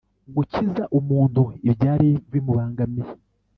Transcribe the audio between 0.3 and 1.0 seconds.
Gukiza